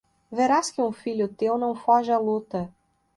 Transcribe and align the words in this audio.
Verás 0.31 0.71
que 0.71 0.81
um 0.81 0.91
filho 0.91 1.27
teu 1.27 1.59
não 1.59 1.75
foge 1.75 2.11
à 2.11 2.17
luta 2.17 2.73